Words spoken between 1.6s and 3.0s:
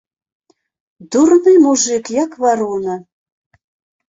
мужык, як варона!